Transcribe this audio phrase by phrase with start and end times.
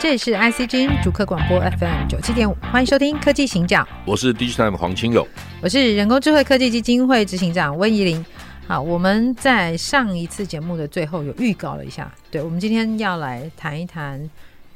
[0.00, 3.86] 这里是 ICG 主客广播 FM 九七点五，欢迎收听科技行脚。
[4.04, 5.26] 我是 Digitime 黄清友，
[5.60, 8.24] 我是人工智慧科技基金会执行长温怡玲。
[8.68, 14.30] 好，我们在上一次节目的最后有预告了一下，对，我们今天要来谈一谈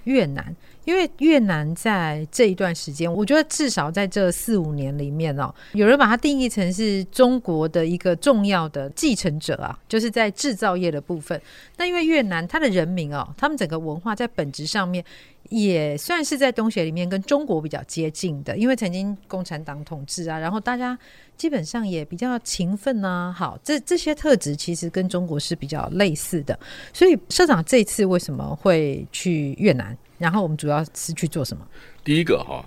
[0.04, 0.54] 越南。
[0.84, 11.40] 因为越南在这一段时间，我觉得至少在这四五年里面哦，有人把它定义成是中国的一个重要的继承者啊，就是在制造业的部分。
[11.76, 15.04] 那因为越南它的人民哦，他们整个文化在本质上面
[15.52, 20.98] 也算是在东协里面跟中国比较接近的，因为曾经共产党统治啊，然后大家
[21.36, 23.30] 基本上也比较勤奋啊。
[23.30, 26.58] 好，这这些特质其实跟中国是比较类似的。
[26.92, 29.96] 所以社长这次为什么会去越南？
[30.16, 31.66] 然后我们主要是去做什么？
[32.02, 32.64] 第一个哈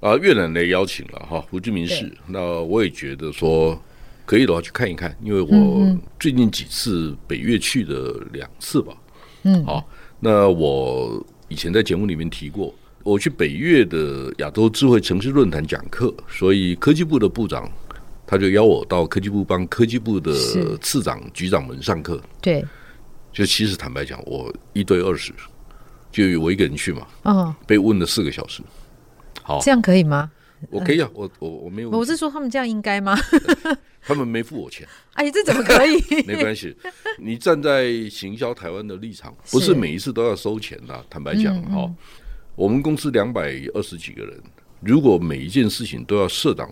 [0.00, 3.78] 啊，越南来邀请了哈胡志明市，那我也觉得说
[4.24, 8.96] 可以的话去看一看，因为我最近几次北越去的两次吧，
[9.42, 9.84] 嗯，好，
[10.20, 17.70] 那我以前在节目里面提过，我去北越的亚洲智慧城市论坛讲课，所以科技部的部长
[18.26, 20.32] 他就邀我到科技部帮科技部的
[20.80, 22.64] 次长、局长们上课，对，
[23.34, 25.30] 就其实坦白讲，我一对二十。
[26.10, 28.62] 就我一个人去嘛，哦，被问了四个小时，
[29.42, 30.30] 好，这样可以吗？
[30.70, 33.14] 我可以啊，我我我没有，我是说他们这样应该吗？
[34.04, 36.02] 他们没付我钱， 哎，这怎么可以？
[36.26, 36.76] 没关系，
[37.18, 41.04] 你站在行销台湾的立场，不是每一次都要收钱的。
[41.08, 41.88] 坦白讲，哈，
[42.54, 44.42] 我们公司两百二十几个人，
[44.80, 46.68] 如果每一件事情都要设档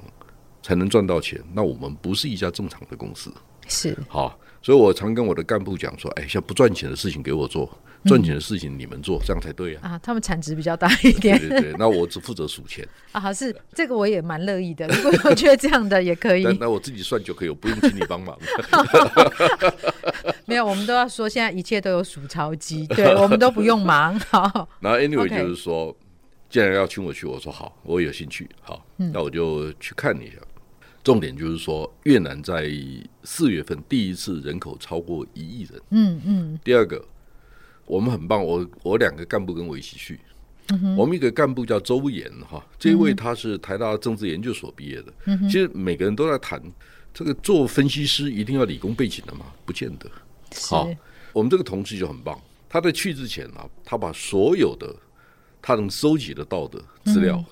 [0.63, 3.33] 才能赚到钱，那我们不是一家正常的公司。
[3.69, 7.71] 是，好，所以我常跟我的干部讲说，哎，像不赚钱的事情给我做。
[8.05, 9.91] 赚钱的事情你们做，嗯、这样才对啊！
[9.91, 11.38] 啊，他们产值比较大一点。
[11.38, 13.33] 对对对，那我只负责数钱 啊。
[13.33, 14.87] 是这个我也蛮乐意的。
[14.88, 18.37] 如果我觉得这样的也可以，那那我自己算就可以，我不用请你帮忙。
[20.47, 24.19] 没有，我们都要说现在一切都有数钞机，对我们都不用忙。
[24.19, 25.94] 好， 然后 anyway 就是说，
[26.49, 28.49] 既然要请我去，我说好，我有兴趣。
[28.62, 30.37] 好，那我就去看一下。
[31.05, 32.71] 重点就是说，越南在
[33.25, 35.81] 四月份第一次人口超过一亿人。
[35.91, 36.59] 嗯嗯。
[36.65, 37.05] 第二个。
[37.91, 40.21] 我们很棒，我我两个干部跟我一起去。
[40.69, 45.12] 嗯、我们一个干部叫周岩哈，这一位他是台大政治研究所毕业的。
[45.25, 46.62] 嗯、其实每个人都在谈
[47.12, 49.47] 这个做分析师一定要理工背景的吗？
[49.67, 50.09] 不见得。
[50.69, 50.97] 好是，
[51.33, 54.95] 我们这个同事就很棒，他在去之前啊，他把所有的
[55.61, 57.45] 他能收集得到的资料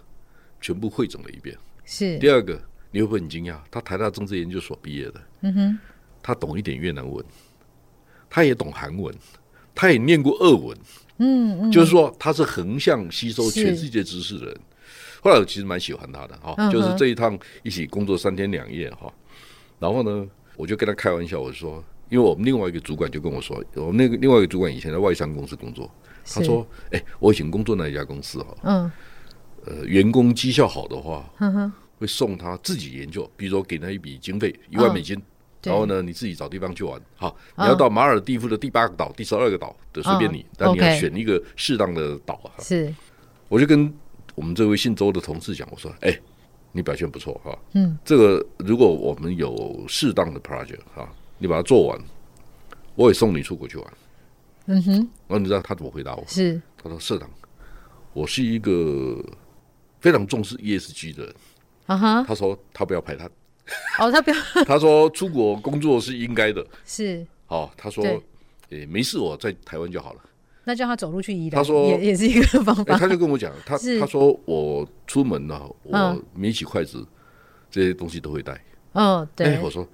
[0.61, 1.59] 全部汇总了一遍。
[1.85, 2.63] 是、嗯、第二个，
[2.93, 3.59] 你会不会很惊讶？
[3.69, 5.79] 他台大政治研究所毕业的，嗯、哼
[6.23, 7.25] 他懂一点越南文，
[8.31, 9.13] 他也懂韩文。
[9.79, 10.77] 他也念过俄文，
[11.19, 14.61] 嗯，嗯，就是说他是横向吸收全世界知识的人。
[15.23, 19.09] 后来我其实蛮喜欢他的哈，嗯、就是这一趟一起工作三天两夜哈。
[19.79, 25.89] 然后呢，我就跟他开玩笑，我说，因为我们另外一个主管就跟我说，我们那个另外一个主管以前在外商公司工作，
[26.25, 28.91] 他说，哎是，我以前工作那一家公司哈，嗯，
[29.65, 31.25] 呃，员工绩效好的话，
[32.01, 35.17] 会送他自己研究，比如说给他一笔经费一万美金。
[35.17, 35.23] 嗯
[35.63, 37.01] 然后呢，你自己找地方去玩。
[37.17, 42.63] 好，你要到马尔地夫的第八个岛、第十二个岛的随便你，但你要选一个适当的岛啊。
[42.63, 42.95] 是，
[43.49, 43.93] 我就跟
[44.35, 46.17] 我们这位姓周的同事讲，我说：“哎，
[46.73, 52.01] 你表现不错哈，嗯，这个如果我们有适当的 project 哈，你把它做完，
[52.95, 53.93] 我也送你出国去玩。”
[54.71, 54.93] 嗯哼，
[55.27, 56.25] 然后你知道他怎么回答我？
[56.29, 57.29] 是，他说：“社长，
[58.13, 59.25] 我是一个
[59.99, 61.35] 非常重视 ESG 的人。”
[61.87, 63.29] 啊哈，他说他不要排他。
[63.99, 64.37] 哦，他不要。
[64.65, 67.27] 他说出国工作是应该的，是。
[67.47, 68.05] 好，他说，
[68.71, 70.21] 诶，没事，我在台湾就好了。
[70.65, 72.99] 那叫他走路去宜兰，他说也也是一个方法。
[72.99, 77.07] 他就跟我讲，他他说我出门呢，我没起筷子，
[77.71, 78.63] 这些东西都会带。
[78.93, 79.59] 嗯，对。
[79.61, 79.89] 我说，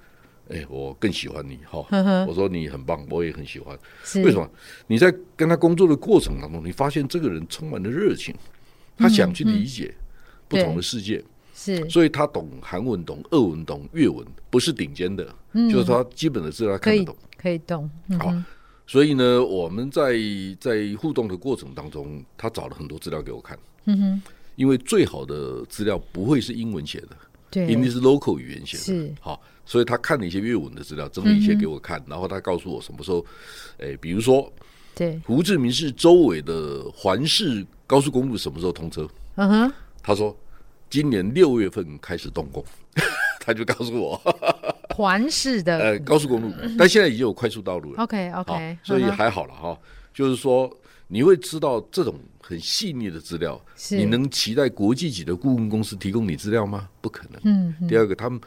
[0.49, 1.85] 哎，我更喜欢你哈。
[2.27, 3.77] 我说你很棒，我也很喜欢。
[4.15, 4.49] 为什么？
[4.87, 8.35] 你在跟他工作的过程当中，你发现这个人充满了热情，
[8.97, 9.95] 他想去理解
[10.49, 11.23] 不同的世界。
[11.57, 17.89] 是，所以他懂韩文，懂俄文，懂越文，不是顶尖的，嗯、就是他基本的资料看得懂，可以懂。
[18.09, 18.35] 嗯、好，
[18.85, 20.15] 所以呢，我们在
[20.59, 23.57] 在互动的过程当中，他找了很多资料给我看。
[23.85, 24.21] 嗯哼，
[24.57, 27.17] 因为最好的资料不会是英文写的，
[27.49, 29.15] 对，一定是 local 语言写的，是。
[29.21, 33.25] 好，所以他看了一些粤文的资料，整理一些给我看，然后他告诉我什么时候，
[33.77, 34.51] 哎，比如说，
[34.93, 39.07] 对，胡志明市周围的环市高速公路什么时候通车？
[39.35, 39.73] 嗯哼，
[40.03, 40.35] 他说
[40.95, 42.63] 今年六月份开始动工，
[43.41, 44.15] 他就告诉我
[44.95, 48.01] 环市的呃高速公路，但现在已经有快速道路了。
[48.03, 49.77] OK OK，所以还好了哈，
[50.13, 50.71] 就是说
[51.07, 52.15] 你会知道这种。
[52.47, 53.59] 很细腻的资料，
[53.89, 56.87] 你能期待国际级的顾问公司提供你资料吗？
[57.01, 57.41] 不可能。
[57.43, 58.39] 嗯嗯、第二个，他们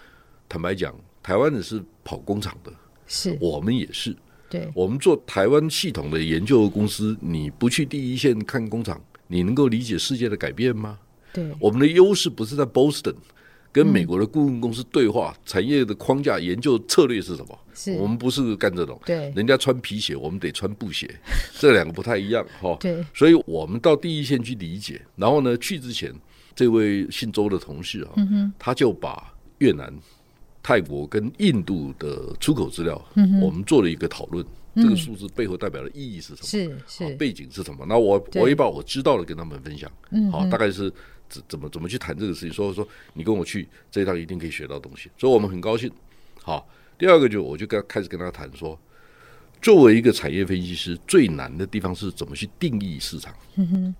[0.48, 2.72] 坦白讲，台湾人是跑工厂的，
[3.08, 4.16] 是我们也是。
[4.48, 10.96] 对，我们做台湾系统的研究的公司，你不去第一线看工厂，你能够理解世界的改变吗？
[11.38, 13.14] 对，我们的优势不是在 Boston。
[13.70, 17.58] 跟美国的顾问公司对话，嗯、产业的框架研究策略是什么？
[17.74, 18.98] 是我们不是干这种。
[19.04, 21.08] 对，人家穿皮鞋，我们得穿布鞋，
[21.60, 22.74] 这两个不太一样哈。
[22.80, 25.00] 对，所以我们到第一线去理解。
[25.16, 26.12] 然后呢，去之前，
[26.56, 29.92] 这位姓周的同事啊，嗯、他就把越南、
[30.62, 34.44] 泰国跟印度的出口资料，嗯、我们做了一个讨论。
[34.74, 36.78] 这个数字背后代表的意义是什么？
[36.88, 37.84] 是是背景是什么？
[37.86, 39.90] 那我我也把我知道的跟他们分享。
[40.10, 40.90] 嗯，好，大概是。
[41.28, 42.52] 怎怎么怎么去谈这个事情？
[42.52, 45.90] 所以说，你跟我去这一趟一定可以学到东西，所以我们很高兴。
[46.42, 48.78] 好，第二个就我就跟开始跟他谈说，
[49.60, 53.34] 作为一个产业分析师，最难的地方是怎么去定义市场。
[53.56, 53.94] 嗯哼，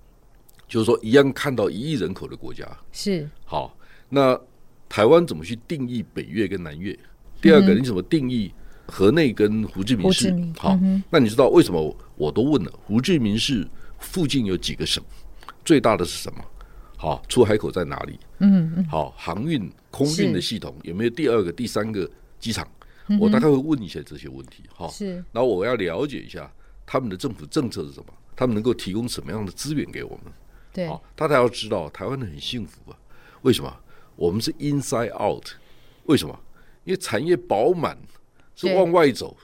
[0.67, 3.77] 就是说，一样看到一亿人口的国家是好，
[4.09, 4.39] 那
[4.87, 6.97] 台湾怎么去定义北越跟南越？
[7.41, 8.51] 第二个，你怎么定义
[8.87, 10.33] 河内跟胡志明市？
[10.57, 10.77] 好，
[11.09, 12.71] 那你知道为什么我都问了？
[12.83, 13.67] 胡志明市
[13.99, 15.03] 附近有几个省？
[15.63, 16.43] 最大的是什么？
[17.01, 18.19] 好，出海口在哪里？
[18.39, 18.85] 嗯嗯。
[18.89, 22.09] 好，航运空运的系统有没有第二个、第三个
[22.41, 22.67] 机场？
[23.17, 24.63] 我大概会问一些这些问题。
[24.75, 25.13] 好，是。
[25.31, 26.51] 然后我要了解一下
[26.85, 30.33] 他们的政府政策是什么，他们能够提供什么样的资源给我们？
[30.73, 30.89] 对。
[30.89, 32.97] 好，大家要知道，台湾人很幸福啊。
[33.43, 33.73] 为什么？
[34.17, 35.45] 我们是 inside out。
[36.03, 36.37] 为什么？
[36.83, 37.97] 因为产业饱满，
[38.57, 39.37] 是往外走。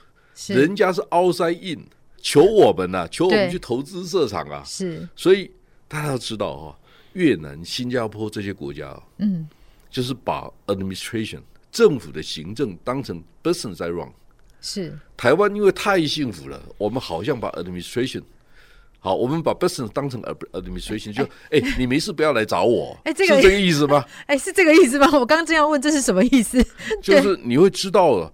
[0.48, 1.86] 人家是 outside in，
[2.20, 4.62] 求我们呐、啊，求我们去投资设厂啊。
[4.62, 5.08] 是。
[5.16, 5.50] 所以
[5.88, 6.78] 大家要知道哈。
[7.16, 9.48] 越南、新加坡这些国家，嗯，
[9.90, 11.40] 就是把 administration
[11.72, 14.08] 政府的行政当成 business 在 run。
[14.60, 18.22] 是台湾因为太幸福了，我们好像把 administration
[18.98, 20.20] 好，我们把 business 当成
[20.52, 24.04] administration，就哎、欸，你没事不要来找我， 哎、这个，是这个意思吗？
[24.26, 25.06] 哎，是这个意思吗？
[25.12, 26.62] 我刚刚这样问，这是什么意思？
[27.02, 28.30] 就是你会知道了，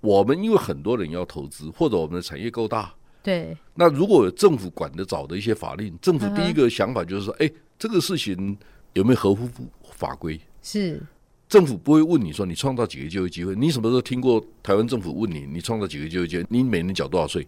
[0.00, 2.92] 我们因为很多人要投资，或者我们的产业够大，
[3.26, 3.56] 对。
[3.74, 7.52] 那如果有政府管得着的一些法令，政府第一个想法就是说，哎、嗯。
[7.78, 8.56] 这个事情
[8.94, 9.46] 有没有合乎
[9.92, 10.40] 法规？
[10.62, 10.98] 是
[11.46, 13.54] 政府不会问你说，你创造几个就业机会？
[13.54, 16.46] 你什么时候听过台湾政府问你，你创造几个就业机会？
[16.48, 17.46] 你每年缴多少税？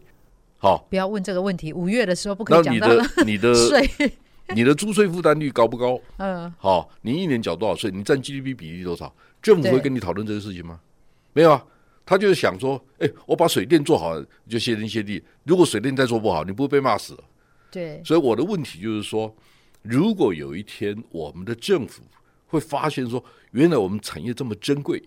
[0.58, 1.72] 好，不要问这个问题。
[1.72, 4.12] 五月的时候不可以讲到那你的你的 税，
[4.54, 5.98] 你的租税负担率高不高？
[6.19, 7.90] 嗯，好，你一年缴多少税？
[7.90, 9.10] 你占 GDP 比例多少？
[9.40, 10.78] 政府会跟你讨论这个事情吗？
[11.32, 11.64] 没有啊，
[12.08, 14.19] 他就是想说，哎，我把水电做好
[14.49, 15.22] 就谢天谢地。
[15.44, 17.14] 如果水电再做不好，你不会被骂死？
[17.70, 19.34] 对，所以我的问题就是说。
[19.82, 22.02] 如果有一天我们的政府
[22.49, 25.00] 会发现说，原来我们产业这么珍贵，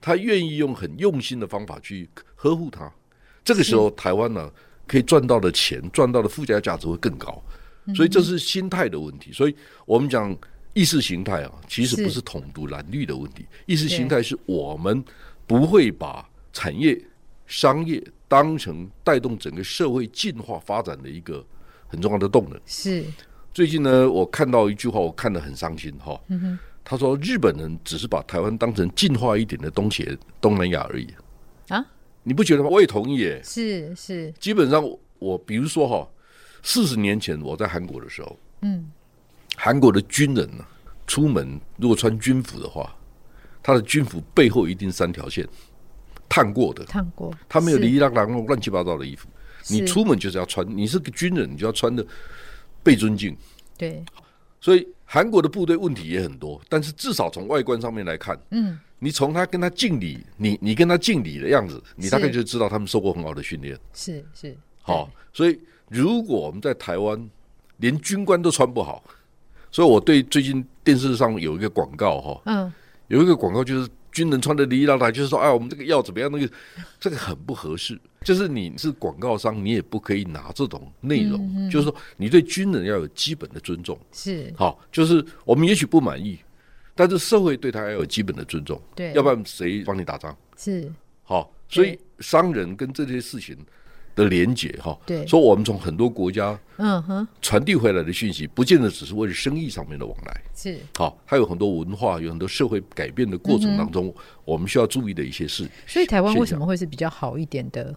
[0.00, 2.90] 他愿意用很用心的方法去呵护它，
[3.44, 4.50] 这个时候台湾呢
[4.86, 7.40] 可以赚到的钱、赚到的附加价值会更高。
[7.94, 9.30] 所以这是心态的问题。
[9.30, 9.54] 所以
[9.84, 10.34] 我们讲
[10.72, 15.04] 意识形态啊，其实不是统独蓝绿的问题，意识形态是我们
[15.46, 16.98] 不会把产业、
[17.46, 21.44] 商业当成带动整个社会进化发展的一个
[21.86, 22.58] 很重要的动能。
[22.64, 23.04] 是。
[23.52, 26.18] 最近呢，我看到一句话，我看得很伤心哈。
[26.82, 31.08] 他说日本人只是把台湾当成进化一点的东西、东南亚而已
[31.68, 31.84] 啊？
[32.22, 32.68] 你不觉得吗？
[32.70, 33.40] 我也同意耶。
[33.44, 34.82] 是是，基本上
[35.18, 36.08] 我比如说哈，
[36.62, 38.90] 四十年前我在韩国的时候，嗯，
[39.56, 40.64] 韩国的军人呢，
[41.06, 42.94] 出门如果穿军服的话，
[43.62, 45.48] 他的军服背后一定三条线，
[46.28, 49.28] 烫过的，烫过，他没有哩哩啦啦乱七八糟的衣服。
[49.68, 52.06] 你出门就是要穿，你是个军人，你就要穿的。
[52.82, 53.34] 被尊敬，
[53.78, 54.04] 对，
[54.60, 67.26] 所以韩国的部队问题也很多，但是至少从外观上面来看，嗯，你从他跟他敬礼，你你跟他敬礼的样子，你大概就知道他们受过很好的训练，是是，好，所以如果我们在台湾
[67.78, 69.02] 连军官都穿不好，
[69.70, 72.70] 所以我对最近电视上有一个广告哈，嗯，
[73.08, 73.88] 有一个广告就是。
[74.14, 76.30] 军人穿的哩哩啦啦，就是说，哎，我们这个药怎么样？
[76.32, 76.48] 那个，
[77.00, 78.00] 这个很不合适。
[78.22, 81.68] 就是你是广告商，你也不可以拿这种内容。
[81.68, 83.98] 就是说，你对军人要有基本的尊重。
[84.12, 86.38] 是，好，就是我们也许不满意，
[86.94, 88.80] 但是社会对他要有基本的尊重。
[88.94, 90.34] 对，要不然谁帮你打仗？
[90.56, 90.90] 是，
[91.24, 93.58] 好，所以商人跟这些事情
[94.14, 94.98] 的连接哈。
[95.06, 100.42] 对，说我们从很多国家嗯哼传递回来的讯息，不见得只是为了生意上面的往来。
[100.54, 105.68] 是好，还有很多文化，有很多社会改变的过程当中，我们需要注意的一些事。
[105.86, 107.94] 所以台湾为什么会是比较好一点的？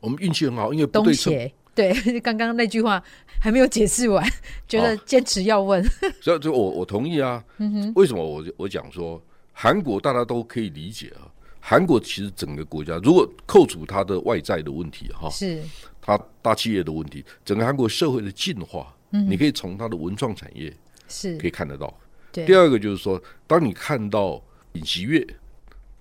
[0.00, 1.32] 我们运气很好，因为不对称。
[1.74, 3.02] 对， 刚刚那句话
[3.40, 4.24] 还没有解释完，
[4.68, 5.82] 觉得坚持要问。
[6.20, 7.42] 所以，就我我同意啊。
[7.58, 9.20] 嗯哼，为什么我我讲说
[9.52, 11.26] 韩国大家都可以理解啊？
[11.66, 15.62] 韩国其实整个国家，如果扣除它的外在的问题哈，是
[15.98, 20.70] 它大企业的问题，整个韩国社会的进化，嗯，你可以从它的文创产业
[21.08, 21.92] 是可以看得到。
[22.30, 24.38] 对，第二个就是说，当你看到
[24.72, 25.26] 尹锡悦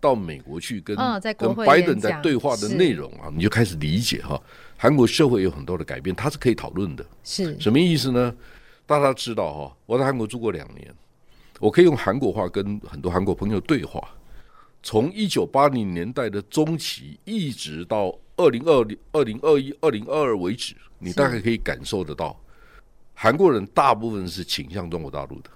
[0.02, 4.38] 到美国去跟、哦、跟拜登在对话的内容啊，你就开始理解哈。
[4.76, 7.06] 韩国社会有很多的改变，它是可以讨论的。
[7.24, 8.36] 是什么意思呢？
[8.86, 10.94] 大家知道哈，我在韩国住过两年，
[11.62, 14.06] 我可以用韩国话跟很多韩国朋友对话。
[14.84, 22.40] 从一九八零年代的中期，一直到二零二零、二零二一、二零二二为止，你大概可以感受得到，
[23.14, 25.50] 韩国人大部分是倾向中国大陆的。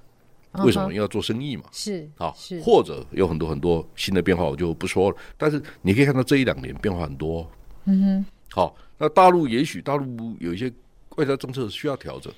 [0.63, 0.85] 为什么？
[0.85, 1.65] 因为要做生意嘛。
[1.71, 5.17] 是啊，是或者有很多很多新的变化，我就不说了。
[5.37, 7.47] 但是你可以看到这一两年变化很多。
[7.85, 8.75] 嗯哼，好。
[8.99, 10.73] 那大陆也许大陆有一些
[11.17, 12.33] 外交政策需要调整，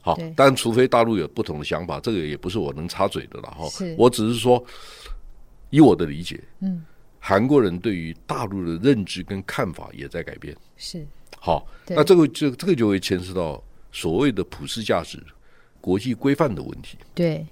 [0.00, 3.64] 好，但除非大陆有不同的想法，这个也不是我能插嘴的了哈。
[3.98, 4.64] 我只是说，
[5.72, 6.84] 以我的理解，嗯，
[7.18, 10.54] 韩国人对于大陆的认知跟看法也在改变。
[10.76, 11.06] 是，
[11.38, 15.18] 好，那这个就这个就会牵涉到所谓的普世价值、
[15.80, 16.98] 国际规范的问题。
[17.14, 17.46] 对，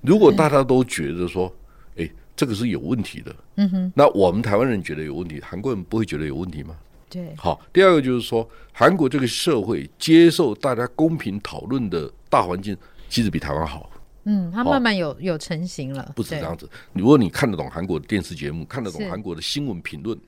[0.00, 1.54] 如果大家都觉得说，
[1.96, 6.74] 哎，这个是有问题的，嗯哼，那我们台湾人觉得有问题，韩国人不会觉得有问题吗？
[7.10, 7.60] 对，好。
[7.74, 12.74] 第二个就是说，韩国这个社会接受大家公平讨论的大环境，
[13.10, 13.90] 其实比台湾好。
[14.28, 16.12] 嗯，它慢慢有有成型了。
[16.14, 20.18] 不是这样子，如果你看得懂韩国的电视节目，看得懂韩国的新闻评论，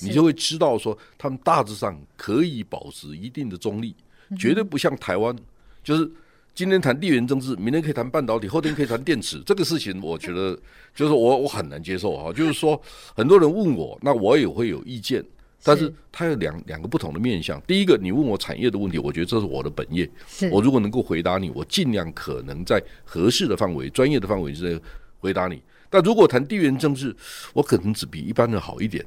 [0.00, 3.94] 你就会知道说，他们大致上可以保持一定的中立，
[4.38, 5.36] 绝对不像台湾，
[5.84, 6.10] 就是
[6.54, 9.38] 今天谈地缘政治，明天可以谈半导体，后天可以谈电池。
[9.44, 10.58] 这个事情，我觉得
[10.94, 12.32] 就是我我很难接受啊。
[12.32, 12.80] 就是说，
[13.14, 15.22] 很多人问我，那我也会有意见。
[15.64, 17.60] 但是它有两两个不同的面向。
[17.62, 20.08] 第一个，你问我产业的问题，我觉得这是我的本业。
[20.50, 24.80] 我如果能够回答你，我尽量可能在合适的范围、专业的范围之内
[25.18, 25.62] 回答你。
[25.88, 27.14] 但如果谈地缘政治，
[27.52, 29.04] 我可能只比一般人好一点。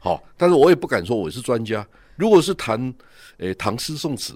[0.00, 1.86] 好，但是我也不敢说我是专家。
[2.16, 2.92] 如果是谈
[3.38, 4.34] 诶唐诗宋词，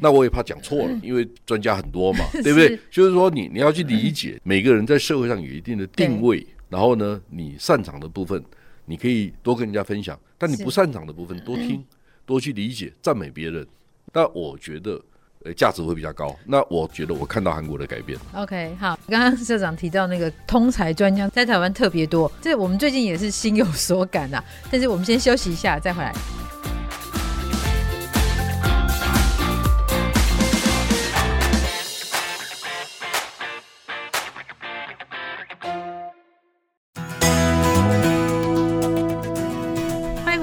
[0.00, 2.78] 那我也怕讲错了，因为专家很多嘛， 对不对？
[2.90, 8.42] 就是说，你你要去理解每个人在社会上有一定的定位，然后呢，你擅长的部分。
[8.86, 11.84] 你可以多跟人家分享，但你不擅长的部分多听，
[12.24, 13.66] 多去理解，赞美别人。
[14.12, 14.98] 那我觉得，
[15.44, 16.34] 呃，价值会比较高。
[16.44, 18.18] 那我觉得我看到韩国的改变。
[18.32, 24.42] OK，好，刚刚社长提到那个通才专家在台湾特别多，这我们最近也是心有所感呐。
[24.70, 26.14] 但是我们先休息一下，再回来。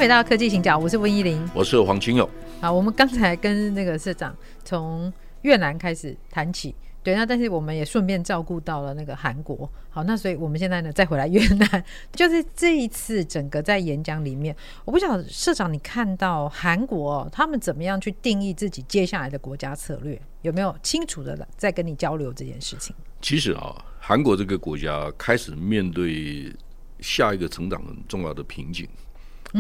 [0.04, 2.30] 回到科技行脚，我是温依玲，我是黄清勇。
[2.60, 5.12] 好，我们刚才跟那个社长从
[5.44, 9.72] 越南开始谈起，对，那但是我们也顺便照顾到了那个韩国。
[9.90, 11.82] 好，那所以我们现在呢再回来越南，
[12.12, 22.94] 就是这一次整个在演讲里面，我不晓得社长你看到韩国他们怎么样去定义自己接下来的国家策略，有没有清楚的在跟你交流这件事情？
[23.22, 26.54] 其实啊，韩国这个国家开始面对
[27.00, 28.86] 下一个成长很重要的瓶颈。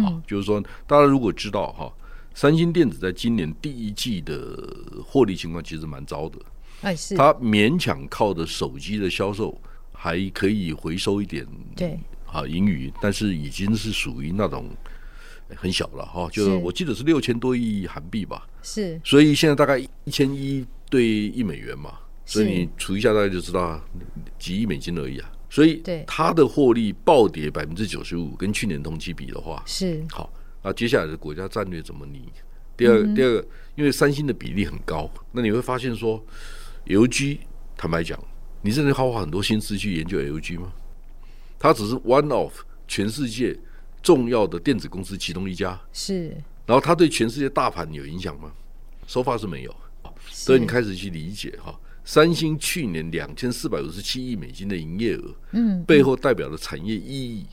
[0.01, 1.93] 好，就是说，大家如果知道哈，
[2.33, 4.57] 三星电子在今年第一季的
[5.05, 6.39] 获利情况其实蛮糟的。
[6.81, 7.15] 哎，是。
[7.15, 9.59] 它勉强靠着手机的销售
[9.91, 11.45] 还可以回收一点，
[11.75, 14.69] 对，啊，盈余，但是已经是属于那种
[15.55, 16.27] 很小了哈。
[16.31, 18.47] 就我记得是六千多亿韩币吧。
[18.61, 18.99] 是。
[19.03, 21.93] 所以现在大概一千一对一美元嘛，
[22.25, 23.79] 所以你除一下大概就知道
[24.39, 25.31] 几亿美金而已啊。
[25.53, 30.33] 所以，它的获利暴跌百分之九十五，跟去年同期比的话，是好。
[30.63, 32.27] 那接下来的国家战略怎么拟？
[32.75, 36.19] 第二，嗯、第二个，因为三星的比例很高，那你会发现说
[36.87, 37.37] ，LG
[37.77, 38.19] 坦白讲，
[38.63, 40.73] 你真的花花很多心思去研究 LG 吗？
[41.59, 42.51] 它只是 one of
[42.87, 43.55] 全世界
[44.01, 46.29] 重要的电子公司其中一家，是。
[46.65, 48.51] 然后它对全世界大盘有影响吗
[49.05, 49.75] ？So far 是没有。
[50.31, 51.79] 所以你开始去理解哈。
[52.05, 57.45] 三星去年两千四百五十七亿美金的营业额，嗯，背后代表的产业意义，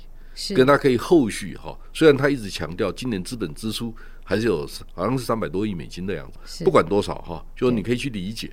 [0.55, 1.79] 跟它可以后续哈。
[1.93, 8.51] 虽然他一直强调今年资本支出还是有好像是三百多亿美金的样子，不管多少哈，就你可以去理解，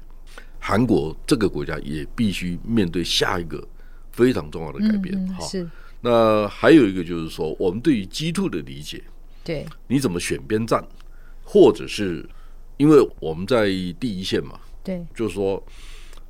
[0.59, 3.67] 韩国这个国家也必须面对下一个
[4.11, 5.45] 非常重要的改变哈。
[5.45, 5.67] 是。
[6.01, 9.03] 那还有一个就是说，我们对于 G two 的理解，
[9.43, 10.87] 对，你怎么选边站？
[11.43, 12.27] 或者是
[12.75, 13.65] 因为我们在
[13.99, 15.61] 第一线嘛，对，就是说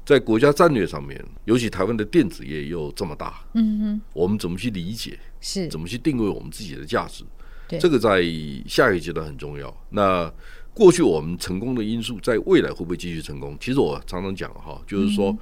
[0.04, 5.20] 在国家战略上面，尤其台湾的电子业又这么大，嗯哼，我们怎么去理解？
[5.40, 7.24] 是怎么去定位我们自己的价值？
[7.68, 8.24] 对这个在
[8.68, 9.72] 下一个阶段很重要。
[9.92, 10.34] 那
[10.74, 13.56] 过去我们成功的因素，在未来会不会继续成功？
[13.60, 15.30] 其实我常常讲哈，就是说。
[15.32, 15.38] 嗯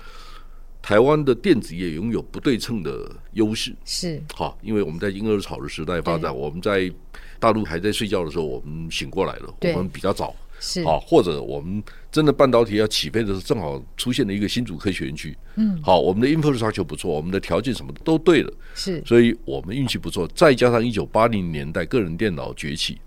[0.86, 6.94] 台湾的电子业拥有不对称的优势，是好，因为我们在婴儿潮的时代发展，我们在
[7.40, 10.84] 大陆还在睡觉的时候，我们醒过来了，我们比较早，是。
[10.84, 22.98] 好，或者我们真的半导体要起飞的时候，正好出现了一个新竹科学园区，嗯，好，我们的 infrastructure 不错，我们的条件什么都对了，是，所以我们运气不错，再加上一九八零年代个人电脑崛起，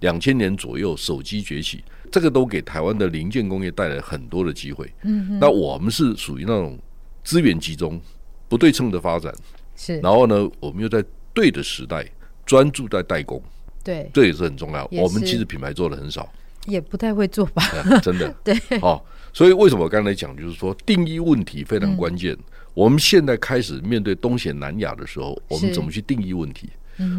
[0.00, 6.78] 两千年左右手机崛起，这个都给台湾的零件工业带来很多的机会，嗯，那我们是属于那种。
[7.26, 8.00] 资源集中、
[8.48, 9.34] 不对称的发展，
[9.74, 9.98] 是。
[9.98, 12.08] 然后呢，我们又在对的时代
[12.44, 13.42] 专注在代工，
[13.82, 14.88] 对，这也是很重要。
[14.92, 16.32] 我们其实品牌做的很少，
[16.66, 17.62] 也不太会做吧？
[18.02, 18.54] 真的， 对。
[18.80, 22.36] 哦，所以为什么我刚才讲，就是说定义问题非常关键。
[22.74, 26.68] 我们现在开始面对东协、南亚的时候，我们怎么去定义问题？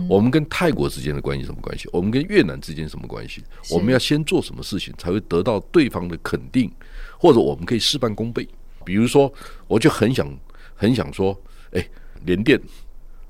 [0.09, 1.87] 我们跟泰国之间的关系什么关系？
[1.91, 3.43] 我们跟越南之间什么关系？
[3.71, 6.71] 我们要先做什么事情才会得到对方的肯定，
[7.19, 8.47] 或者我们可以事半功倍？
[8.83, 9.31] 比如说，
[9.67, 10.27] 我就很想
[10.73, 11.39] 很想说，
[11.71, 11.87] 哎，
[12.25, 12.59] 联电、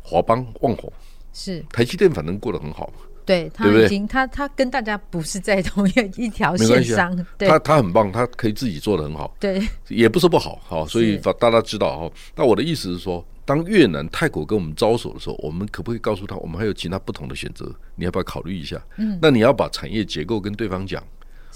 [0.01, 0.91] 华邦、旺宏
[1.33, 2.91] 是台积电，反正过得很好，
[3.27, 12.11] 对，他已经他他跟大家不是在同一一条线上，他他很棒，他可以自己做的很好，对， 也不是不好，好，所以大家知道哈。
[12.35, 17.69] 那我的意思是说，当越南、泰国跟我们招手的时候，我们可不可以告诉他，我们还有其他不同的选择？
[17.95, 18.81] 你要不要考虑一下？
[18.97, 21.03] 嗯，那你要把产业结构跟对方讲，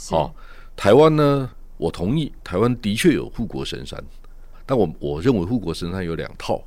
[0.10, 0.36] 好，
[0.76, 1.50] 台湾呢？
[1.78, 4.00] 我同意，台湾的确有护国神山，
[4.68, 6.62] 但我我认为护国神山有两套，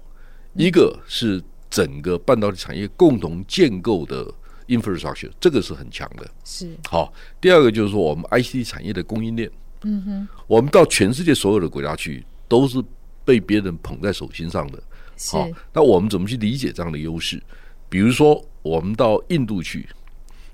[0.54, 4.26] 一个是整个半导体产业共同建构的
[4.68, 7.12] infrastructure，这个是很强的，是好。
[7.40, 9.50] 第二个就是说，我们 ICT 产业的供应链，
[9.82, 12.82] 嗯哼，我们到全世界所有的国家去，都是
[13.24, 14.82] 被别人捧在手心上的，
[15.30, 15.48] 好。
[15.72, 17.42] 那我们怎么去理解这样的优势？
[17.88, 19.88] 比如说，我们到印度去，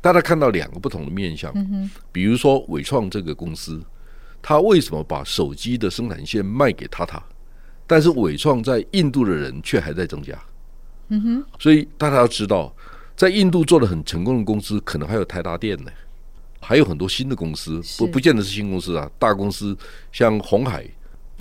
[0.00, 3.82] 大家看到两个不同的面向，嗯哼，比如说伟创这个公司。
[4.42, 7.22] 他为什么把手机的生产线卖给塔塔？
[7.86, 10.32] 但是伟创在印度的人却还在增加。
[11.08, 12.74] 嗯哼，所以大家要知道，
[13.20, 15.92] 在印度做的很成功的公司，可能还有台达电呢，
[16.58, 19.76] 还有很多新的公司，不不见得是新公司啊，大公司
[20.10, 20.86] 像红海，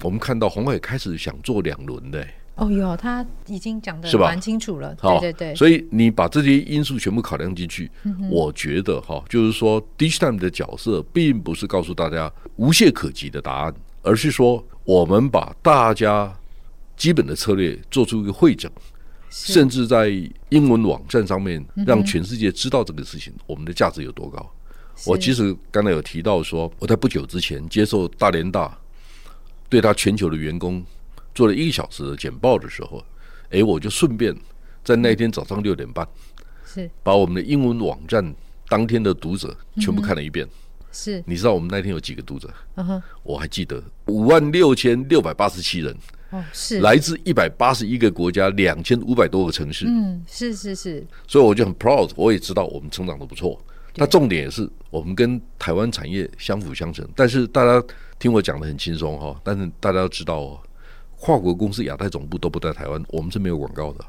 [0.01, 2.27] 我们看到红海开始想做两轮的。
[2.55, 5.55] 哦哟，他已经讲的蛮清楚了，对对对。
[5.55, 7.89] 所以你把这些因素全部考量进去，
[8.29, 16.37] 我觉得哈，就是说，DIGITIMES 的角色并不是告诉大家无懈可击的答案，而是说我们把大家
[16.97, 18.69] 基本的策略做出一个汇整，
[19.29, 20.09] 甚至在
[20.49, 24.51] 英文网站上面让全世界知道这个事情，我们的价值有多高。
[25.05, 28.77] 我其实刚才有提到说，我在不久之前接受大连大
[29.69, 30.83] 对他全球的员工。
[31.35, 33.01] 做了一个小时的简报的时候，
[33.51, 34.35] 哎，我就顺便
[34.83, 36.05] 在那天早上六点半，
[36.65, 38.35] 是把我们的英文网站
[38.67, 40.45] 当天的读者全部看了一遍。
[40.91, 42.49] 是，你知道我们那天有几个读者？
[42.75, 45.95] 嗯哼，我还记得五万六千六百八十七人。
[46.31, 49.85] 哦，是来自一百八十一个国家，两千五百多个城市。
[49.87, 51.05] 嗯，是是是。
[51.27, 53.59] 所以我就很 proud，我也知道我们成长的不错。
[53.95, 57.07] 那重点也是我们跟台湾产业相辅相成。
[57.15, 57.83] 但是大家
[58.19, 60.59] 听我讲的很轻松哈，但是大家要知道哦。
[61.21, 64.05] 跨国公司亚太总部都不在台湾，我们是没有广告的，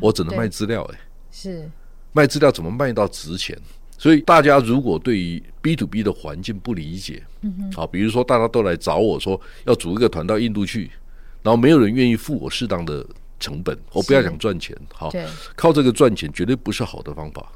[0.00, 1.00] 我只能卖资料哎、欸，
[1.32, 1.70] 是
[2.12, 3.58] 卖资料怎么卖到值钱？
[4.00, 10.90] 所以大家如果对于 B to B 的环境不理解，嗯好，比如说大家都来找我说要组一个团到印度去，
[11.42, 13.04] 然后没有人愿意付我适当的
[13.38, 15.12] 成本，我不要想赚钱，好，
[15.54, 17.46] 靠这个赚钱绝对不是好的方法，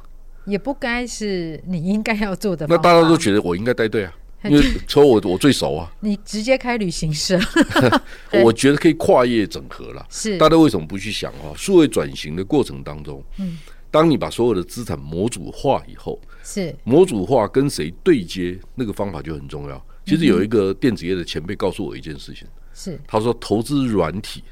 [0.44, 2.66] 也不该是你应该要做的。
[2.68, 4.12] 那大家都觉得我应该带队啊。
[4.44, 7.40] 因为说我我最熟啊， 你直接开旅行社，
[8.44, 10.07] 我觉得可以跨业整合了。
[10.11, 11.57] 是，大家为什么不去想啊？
[11.57, 13.57] 数位转型的过程当中，嗯，
[13.94, 19.87] 当你把所有的资产模组化以后，是模组化跟谁对接，那个方法就很重要。
[20.04, 24.42] 其实有一个电子业的前辈告诉我一件事情，是他说投资软体、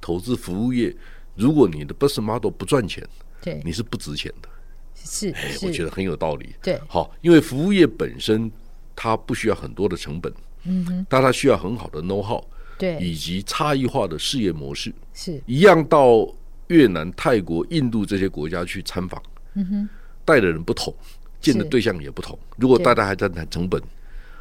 [0.00, 0.96] 投资服务业，
[1.34, 3.06] 如果你的 business model 不赚钱，
[3.42, 4.48] 对，你是不值钱的。
[4.94, 6.54] 是，我觉得很有道理。
[6.62, 8.50] 对，好，因为服务业本身。
[8.98, 10.32] 它不需要很多的成本，
[10.64, 12.42] 嗯哼，但它需要很好的 know how，
[12.78, 16.26] 对，以及差异化的事业模式，是一样到
[16.68, 19.22] 越南、泰国、印度这些国家去参访，
[19.54, 19.88] 嗯哼，
[20.24, 20.94] 带的人不同，
[21.40, 22.38] 见的对象也不同。
[22.56, 23.80] 如果大家还在谈成本，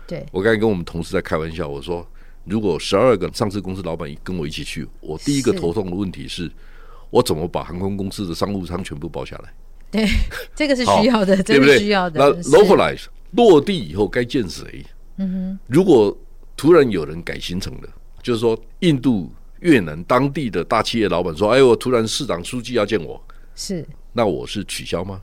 [0.07, 2.07] 对，我刚才跟我们同事在开玩笑，我说
[2.43, 6.51] 如果十二个上市公司老板跟我一起去，我第一个头痛的问题是，
[7.09, 9.53] 我怎么把航空公司的商务舱全部包下来？
[9.91, 10.07] 对，
[10.55, 12.19] 这个是需要的，这个需要的。
[12.19, 14.85] 那 localize 落地以后该见谁？
[15.17, 16.15] 嗯哼，如果
[16.57, 17.89] 突然有人改行程了，
[18.21, 19.31] 就是说印度、
[19.65, 23.19] 越南当地的大企业老板说：“哎，我突然市长书记要见我，
[23.56, 25.19] 是那我是取消吗？”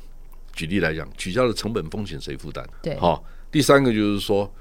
[0.52, 2.64] 举例来讲，取消的成本风险谁负担？
[2.82, 3.24] 对，好。
[3.52, 4.52] 第三个就是说，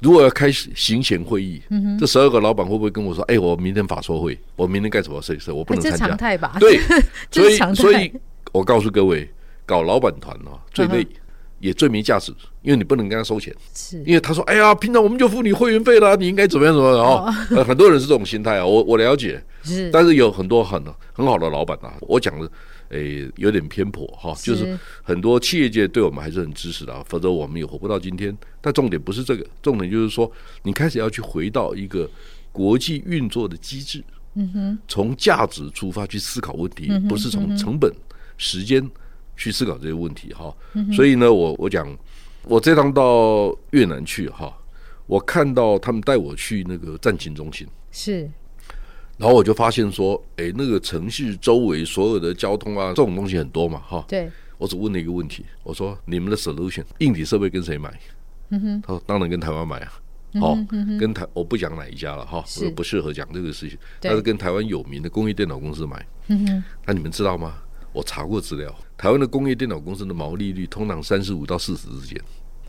[0.00, 6.56] 如果要开始行前会议，嗯、这十二个老板会不会跟我说：“哎，我明天法说会，我明天干什么事情，我不能参加。”常态吧？
[6.60, 6.78] 对，
[7.32, 8.12] 所以所以，
[8.52, 9.28] 我告诉各位，
[9.64, 11.02] 搞老板团啊，最累。
[11.02, 11.19] 嗯
[11.60, 13.98] 也最没价值，因为你不能跟他收钱，是。
[14.04, 22.50] 因为他说：“哎呀，平常我们就付你会员费啦，你应该怎么样怎么样。”哦，呃， 很多人是这种心态啊，我我了解，是，但是有很多很很好的老板啊，我讲的
[22.88, 28.36] 诶有点偏颇哈，就是很多企业界对我们还是很支持的，否则我们也活不到今天。
[28.62, 30.30] 但重点不是这个，重点就是说，
[30.62, 32.08] 你开始要去回到一个
[32.50, 34.02] 国际运作的机制，
[34.34, 37.92] 嗯哼，从价值出发去思考问题，不是从成本、
[38.38, 38.90] 时间。
[39.40, 40.54] 去思考这些问题哈，
[40.92, 41.88] 所以呢，我我讲，
[42.44, 44.54] 我这趟到越南去哈，
[45.06, 48.30] 我看到他们带我去那个战情中心，是，
[49.16, 57.98] 然后我就发现说，哎，那个城市周围所有的交通啊，这种东西很多嘛哈，对，我只问了一个问题，我说你们的 solution 硬体设备跟谁买？
[58.50, 59.92] 嗯哼，他说当然跟台湾买啊，
[60.38, 60.54] 好，
[61.00, 67.54] 跟台我不讲哪一家了哈，我不适合讲这个事情，但是跟台湾有名的工业电脑公司买，嗯哼，那你们知道吗？
[67.92, 72.20] 我查过资料，台湾的工业电脑公司的毛利率通常三十五到四十之间。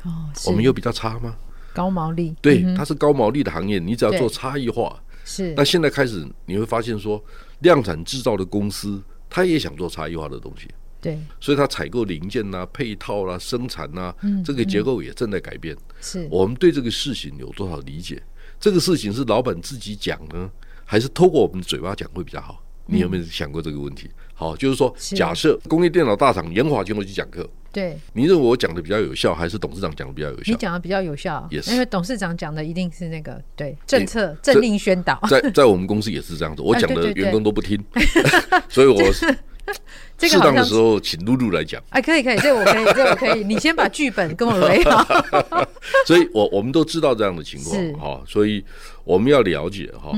[0.04, 1.36] 哦，我们有比较差吗？
[1.74, 3.80] 高毛利，对，它是高毛利的行业。
[3.80, 5.54] 你只要做差异化，是。
[5.56, 7.24] 那现在开始你会发现说，
[7.60, 10.68] 量产制造的公司，他也想做差异化的东西。
[11.00, 15.78] 对，所以他采购零件啊、配套啦、生产啊，这个结构也正在改变。
[16.02, 18.22] 是我们对这个事情有多少理解？
[18.60, 20.52] 这个事情是老板自己讲呢，
[20.84, 22.62] 还是透过我们的嘴巴讲会比较好？
[22.86, 24.10] 你有没有想过这个问题？
[24.42, 30.52] 好，就是说，假设工业电脑大厂研华经过去讲课，对，你认为我讲的比较有效，还是董事长讲的比较有效？
[30.52, 35.22] 你讲的比较有效，也是因为董事长讲的一定是那个对政策政令宣导。
[35.30, 37.80] 在在我们公司也是这样子，我讲的员工都不听，
[38.68, 41.80] 所以我适当的时候请露露来讲。
[41.90, 43.44] 哎，可以可以，这我可以，这我可以。
[43.46, 45.06] 你先把剧本跟我雷好。
[46.08, 48.66] 所以我我们都知道这样的情况哈，所以
[49.04, 50.12] 我们要了解哈。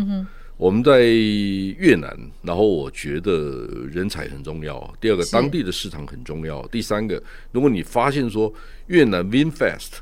[0.63, 4.95] 我们在越南，然后我觉得人才很重要。
[5.01, 6.65] 第二个，当地的市场很重要。
[6.67, 7.21] 第三个，
[7.51, 8.51] 如果你发现说
[8.87, 9.95] 越南 VinFast，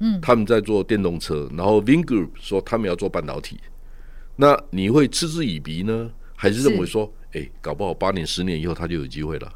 [0.00, 3.60] 嗯，他们在做电动车，然后 Vingroup 说他们要做半导体，
[4.34, 9.52] 那你会嗤之以鼻呢，还是认为说，哎，搞不好八年、十年以后他就有机会了？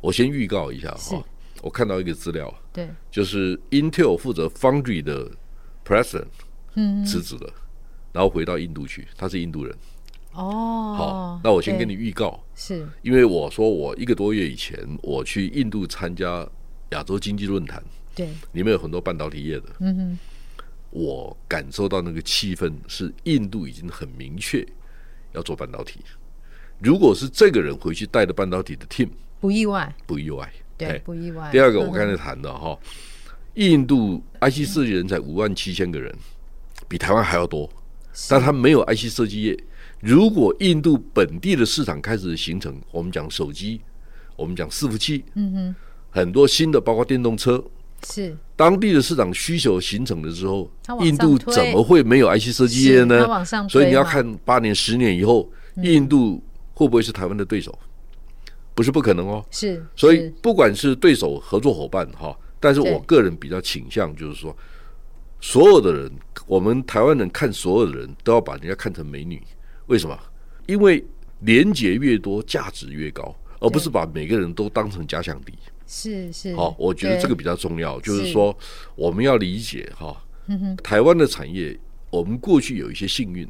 [0.00, 1.22] 我先预告一下哈，
[1.60, 5.30] 我看到一个资料，对，就是 Intel 负责 Foundry 的
[5.84, 6.24] President，
[6.72, 7.52] 嗯，辞职了。
[8.14, 9.76] 然后回到印度去，他是印度人。
[10.32, 16.48] 哦，好，那我先跟你预告，是因为我说我一个多月以前我去印度参加
[16.90, 17.82] 亚洲经济论坛，
[18.14, 19.64] 对，里面有很多半导体业的。
[19.80, 20.18] 嗯哼，
[20.90, 24.64] 我感受到那个气氛是印度已经很明确
[25.32, 26.00] 要做半导体。
[26.78, 29.08] 如果是这个人回去带的半导体的 team，
[29.40, 31.48] 不意外，不意外，对，不意外。
[31.50, 32.78] 第二个，我刚才谈的哈，
[33.54, 36.12] 印度 IC 设计人才五万七千个人，
[36.88, 37.70] 比台湾还要多。
[38.28, 39.58] 但他没有 IC 设计业。
[40.00, 43.80] 如果印度本地的市场开始形成，我们讲手机，
[44.36, 45.74] 我们讲伺服器，嗯哼，
[46.10, 47.64] 很多新的，包括电动车，
[48.06, 53.26] 是当地的市场需求形成的时候，印度怎么会没有 IC 设计业呢？
[53.68, 56.42] 所以你要看八年、十年以后，印度
[56.74, 57.76] 会不会是台湾的对手？
[58.74, 59.42] 不是不可能哦。
[59.50, 64.54] 是，所以不管是对手、合作伙伴哈，但是我个人比较倾向就是说。
[65.44, 66.10] 所有的人，
[66.46, 69.42] 我们台湾人看所有的人都要把人家看成美女，
[69.88, 70.18] 为什么？
[70.64, 71.04] 因为
[71.40, 75.52] 连结越多，价值越高，而不是把每个人都当成假想敌。
[75.86, 78.56] 是是，好，我觉得这个比较重要，就是说
[78.96, 80.16] 我们要理解哈，
[80.82, 81.78] 台湾的产业，
[82.08, 83.46] 我们过去有一些幸运，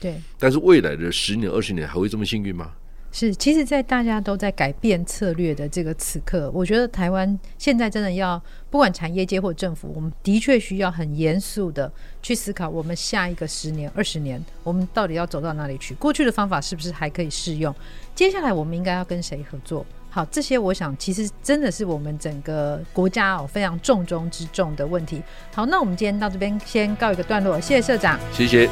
[0.00, 2.72] 对，但是未来的十年、二十年还会这么幸运吗？
[3.18, 15.94] 是，其实，在大家都在改变策略的这个此刻，我觉得台湾现在真的要，不管产业界或政府，我们的确需要很严肃的去思考，我们下一个十年、二十年，我们到底要走到哪里去？
[15.94, 17.74] 过去的方法是不是还可以适用？
[18.14, 19.86] 接下来我们应该要跟谁合作？
[20.10, 25.22] 好，这些我想其实真的是我们整个国家哦非常重中之重的问题。
[25.54, 28.68] 好，那我们今天到这边先告一个段落，谢谢社长，谢谢。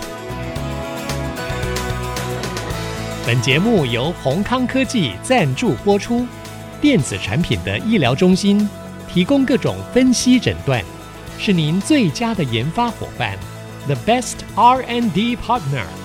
[3.26, 6.26] 本节目由宏康科技赞助播出。
[6.78, 8.68] 电子产品的医疗中心
[9.08, 10.84] 提供各种分析诊断，
[11.38, 13.34] 是您最佳的研发伙伴
[13.86, 16.03] ，The best R&D partner。